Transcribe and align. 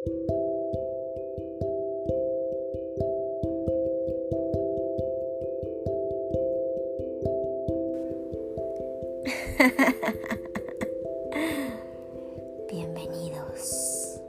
Bienvenidos. 12.70 14.22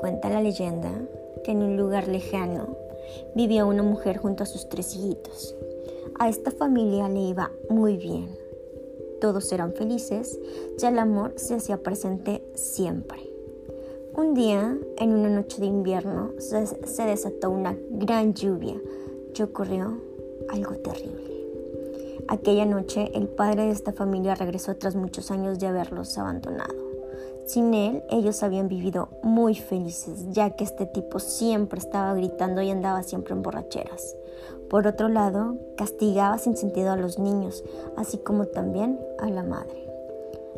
Cuenta 0.00 0.28
la 0.28 0.42
leyenda 0.42 0.90
que 1.42 1.52
en 1.52 1.62
un 1.62 1.78
lugar 1.78 2.08
lejano 2.08 2.76
vivía 3.34 3.64
una 3.64 3.82
mujer 3.82 4.18
junto 4.18 4.42
a 4.42 4.46
sus 4.46 4.68
tres 4.68 4.94
hijitos. 4.94 5.56
A 6.18 6.28
esta 6.28 6.50
familia 6.50 7.08
le 7.08 7.20
iba 7.20 7.52
muy 7.70 7.96
bien. 7.96 8.36
Todos 9.18 9.50
eran 9.50 9.72
felices 9.72 10.38
y 10.78 10.84
el 10.84 10.98
amor 10.98 11.32
se 11.36 11.54
hacía 11.54 11.78
presente 11.78 12.42
siempre. 12.54 13.31
Un 14.14 14.34
día, 14.34 14.76
en 14.98 15.14
una 15.14 15.30
noche 15.30 15.58
de 15.58 15.66
invierno, 15.66 16.32
se, 16.38 17.04
desató 17.04 17.48
una 17.48 17.74
gran 17.88 18.34
lluvia 18.34 18.74
y 19.34 19.42
ocurrió 19.42 19.98
algo 20.50 20.74
terrible. 20.74 21.32
Aquella 22.28 22.66
noche 22.66 23.10
el 23.14 23.28
padre 23.28 23.64
de 23.64 23.70
esta 23.70 23.92
familia 23.92 24.34
regresó 24.34 24.76
tras 24.76 24.96
muchos 24.96 25.30
años 25.30 25.58
de 25.58 25.68
haberlos 25.68 26.18
abandonado. 26.18 26.74
Sin 27.46 27.72
él, 27.72 28.02
ellos 28.10 28.42
habían 28.42 28.68
vivido 28.68 29.08
muy 29.22 29.54
felices, 29.54 30.26
ya 30.30 30.50
que 30.50 30.64
este 30.64 30.84
tipo 30.84 31.18
siempre 31.18 31.78
estaba 31.78 32.14
gritando 32.14 32.60
y 32.60 32.70
andaba 32.70 33.02
siempre 33.02 33.32
en 33.32 33.40
borracheras. 33.40 34.14
Por 34.68 34.86
otro 34.86 35.08
lado, 35.08 35.56
castigaba 35.78 36.36
sin 36.36 36.56
sentido 36.56 36.92
a 36.92 36.96
los 36.96 37.18
niños, 37.18 37.64
así 37.96 38.18
como 38.18 38.44
también 38.44 39.00
a 39.18 39.30
la 39.30 39.42
madre. 39.42 39.91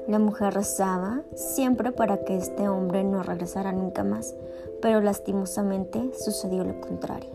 La 0.07 0.19
mujer 0.19 0.53
rezaba 0.53 1.23
siempre 1.35 1.91
para 1.91 2.25
que 2.25 2.37
este 2.37 2.69
hombre 2.69 3.05
no 3.05 3.23
regresara 3.23 3.73
nunca 3.73 4.05
más, 4.05 4.35
pero 4.83 5.01
lastimosamente 5.01 6.13
sucedió 6.19 6.63
lo 6.63 6.79
contrario. 6.81 7.31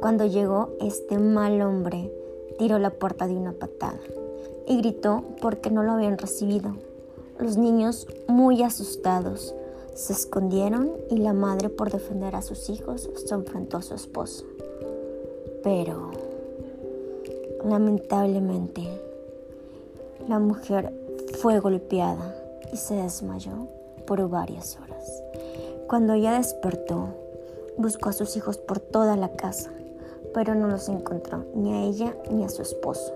Cuando 0.00 0.26
llegó 0.26 0.68
este 0.80 1.18
mal 1.18 1.62
hombre, 1.62 2.12
tiró 2.58 2.78
la 2.78 2.90
puerta 2.90 3.26
de 3.26 3.34
una 3.34 3.52
patada 3.52 3.98
y 4.66 4.76
gritó 4.78 5.24
porque 5.40 5.70
no 5.70 5.82
lo 5.82 5.92
habían 5.92 6.18
recibido. 6.18 6.76
Los 7.38 7.56
niños, 7.56 8.06
muy 8.28 8.62
asustados, 8.62 9.54
se 9.94 10.12
escondieron 10.12 10.92
y 11.08 11.16
la 11.16 11.32
madre, 11.32 11.70
por 11.70 11.90
defender 11.90 12.36
a 12.36 12.42
sus 12.42 12.68
hijos, 12.68 13.08
se 13.14 13.34
enfrentó 13.34 13.78
a 13.78 13.82
su 13.82 13.94
esposo. 13.94 14.44
Pero, 15.62 16.10
lamentablemente, 17.64 18.82
la 20.28 20.38
mujer 20.38 20.92
fue 21.34 21.60
golpeada 21.60 22.34
y 22.72 22.76
se 22.76 22.94
desmayó 22.94 23.68
por 24.06 24.28
varias 24.28 24.78
horas. 24.78 25.22
Cuando 25.88 26.14
ella 26.14 26.38
despertó, 26.38 27.08
buscó 27.76 28.08
a 28.08 28.12
sus 28.12 28.36
hijos 28.36 28.58
por 28.58 28.80
toda 28.80 29.16
la 29.16 29.32
casa 29.32 29.70
pero 30.34 30.54
no 30.54 30.66
los 30.68 30.88
encontró 30.88 31.44
ni 31.54 31.72
a 31.72 31.84
ella 31.84 32.14
ni 32.30 32.44
a 32.44 32.48
su 32.50 32.60
esposo. 32.60 33.14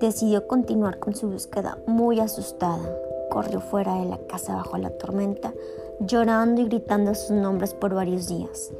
Decidió 0.00 0.48
continuar 0.48 0.98
con 0.98 1.14
su 1.14 1.28
búsqueda 1.28 1.78
muy 1.86 2.18
asustada. 2.18 2.98
Corrió 3.30 3.60
fuera 3.60 4.00
de 4.00 4.06
la 4.06 4.18
casa 4.26 4.56
bajo 4.56 4.78
la 4.78 4.90
tormenta, 4.90 5.52
llorando 6.00 6.62
y 6.62 6.64
gritando 6.64 7.14
sus 7.14 7.30
nombres 7.30 7.74
por 7.74 7.94
varios 7.94 8.28
días, 8.28 8.72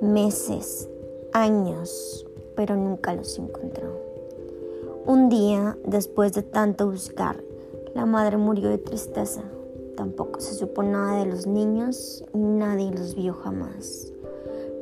meses, 0.00 0.88
años, 1.32 2.26
pero 2.54 2.76
nunca 2.76 3.14
los 3.14 3.38
encontró. 3.38 3.88
Un 5.06 5.28
día, 5.28 5.76
después 5.84 6.32
de 6.32 6.42
tanto 6.42 6.90
buscar, 6.90 7.42
la 7.94 8.06
madre 8.06 8.36
murió 8.36 8.68
de 8.68 8.78
tristeza. 8.78 9.42
Tampoco 9.96 10.40
se 10.40 10.54
supo 10.54 10.82
nada 10.82 11.18
de 11.18 11.26
los 11.26 11.46
niños 11.46 12.24
y 12.32 12.38
nadie 12.38 12.90
los 12.90 13.14
vio 13.14 13.34
jamás. 13.34 14.12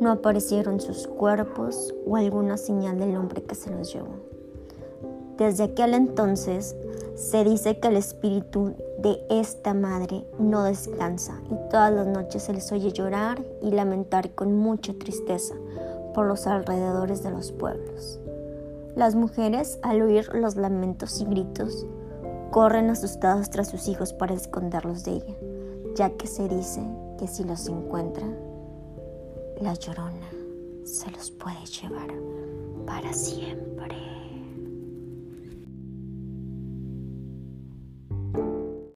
No 0.00 0.12
aparecieron 0.12 0.80
sus 0.80 1.06
cuerpos 1.08 1.94
o 2.06 2.16
alguna 2.16 2.56
señal 2.56 2.98
del 2.98 3.16
hombre 3.16 3.42
que 3.42 3.54
se 3.54 3.70
los 3.70 3.92
llevó. 3.92 4.14
Desde 5.36 5.64
aquel 5.64 5.94
entonces 5.94 6.76
se 7.14 7.44
dice 7.44 7.78
que 7.78 7.88
el 7.88 7.96
espíritu 7.96 8.74
de 8.98 9.18
esta 9.30 9.74
madre 9.74 10.24
no 10.38 10.64
descansa 10.64 11.40
y 11.50 11.70
todas 11.70 11.92
las 11.92 12.06
noches 12.06 12.42
se 12.44 12.52
les 12.52 12.70
oye 12.72 12.92
llorar 12.92 13.44
y 13.62 13.70
lamentar 13.70 14.34
con 14.34 14.56
mucha 14.56 14.92
tristeza 14.94 15.54
por 16.14 16.26
los 16.26 16.46
alrededores 16.46 17.22
de 17.22 17.30
los 17.30 17.52
pueblos. 17.52 18.20
Las 18.96 19.14
mujeres, 19.14 19.78
al 19.82 20.02
oír 20.02 20.28
los 20.34 20.56
lamentos 20.56 21.20
y 21.20 21.24
gritos, 21.24 21.86
corren 22.50 22.90
asustadas 22.90 23.50
tras 23.50 23.68
sus 23.68 23.88
hijos 23.88 24.12
para 24.12 24.34
esconderlos 24.34 25.04
de 25.04 25.12
ella, 25.12 25.36
ya 25.94 26.10
que 26.10 26.26
se 26.26 26.48
dice 26.48 26.80
que 27.18 27.26
si 27.26 27.44
los 27.44 27.66
encuentra, 27.68 28.26
la 29.60 29.74
llorona 29.74 30.28
se 30.84 31.10
los 31.10 31.30
puede 31.30 31.64
llevar 31.66 32.08
para 32.86 33.12
siempre. 33.12 33.96